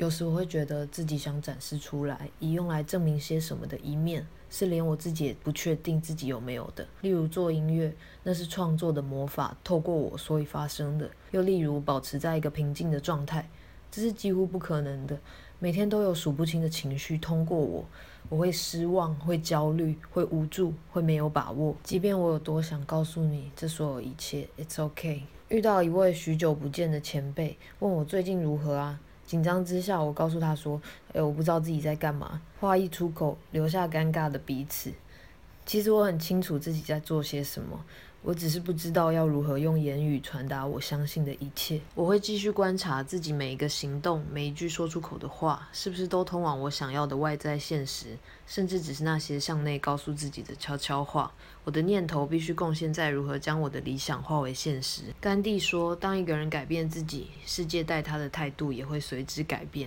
[0.00, 6.84] 有时我会觉得自己想展示出来，以用来证明些什么的一面，是连我自己也不确定自己有没有的。
[7.02, 7.94] 例如做音乐，
[8.24, 13.48] 那是创作的魔法，透过我所以发生的；又例如保持在一个平静的状态，
[13.88, 15.16] 这是几乎不可能的。
[15.60, 17.84] 每天都有数不清的情绪通过我，
[18.28, 21.76] 我会失望，会焦虑，会无助，会没有把握。
[21.84, 25.22] 即便我有多想告诉你这所有一切，It's OK。
[25.50, 28.98] 遇到一位许久不见的前辈，问我最近如何啊？
[29.26, 30.80] 紧张之下，我告诉他说
[31.12, 34.92] ：“哎，我不知道自己在干嘛。”话一出口，留下尴尬的彼此。
[35.66, 37.82] 其实我很清楚自己在做些什么，
[38.22, 41.80] 我只是不知道要如何用言语传达我相信的一切。
[41.94, 51.32] 我会继续观察自己每一个行动，每一句说出口的话，是不是都通往我想要的外在现实，甚至只是那些向内告诉自己的悄悄话。
[51.64, 55.04] 我的念头必须贡献在如何将我的理想化为现实。
[55.18, 59.82] 甘地说：“当一个人改变自己，世界待他的态度也会随之改变。”